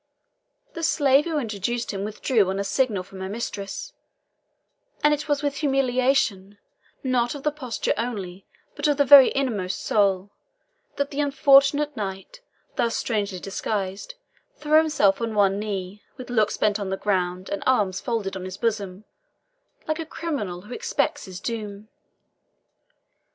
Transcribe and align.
The 0.73 0.81
slave 0.81 1.25
who 1.25 1.37
introduced 1.37 1.91
him 1.91 2.03
withdrew 2.03 2.49
on 2.49 2.57
a 2.57 2.63
signal 2.63 3.03
from 3.03 3.19
her 3.19 3.29
mistress, 3.29 3.93
and 5.03 5.13
it 5.13 5.29
was 5.29 5.43
with 5.43 5.57
humiliation, 5.57 6.57
not 7.03 7.35
of 7.35 7.43
the 7.43 7.51
posture 7.51 7.93
only 7.99 8.47
but 8.75 8.87
of 8.87 8.97
the 8.97 9.05
very 9.05 9.31
inmost 9.35 9.79
soul, 9.79 10.31
that 10.95 11.11
the 11.11 11.19
unfortunate 11.21 11.95
knight, 11.95 12.41
thus 12.77 12.95
strangely 12.97 13.39
disguised, 13.39 14.15
threw 14.55 14.79
himself 14.79 15.21
on 15.21 15.35
one 15.35 15.59
knee, 15.59 16.01
with 16.17 16.31
looks 16.31 16.57
bent 16.57 16.79
on 16.79 16.89
the 16.89 16.97
ground 16.97 17.49
and 17.51 17.61
arms 17.67 18.01
folded 18.01 18.35
on 18.35 18.45
his 18.45 18.57
bosom, 18.57 19.03
like 19.87 19.99
a 19.99 20.05
criminal 20.07 20.61
who 20.61 20.73
expects 20.73 21.25
his 21.25 21.39
doom. 21.39 21.89